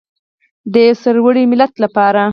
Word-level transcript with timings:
د 0.73 0.75
یو 0.87 0.95
سرلوړي 1.03 1.43
ملت 1.51 1.73
لپاره. 1.83 2.21